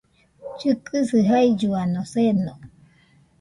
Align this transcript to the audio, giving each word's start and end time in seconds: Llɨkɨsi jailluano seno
Llɨkɨsi 0.53 1.19
jailluano 1.29 2.01
seno 2.13 2.53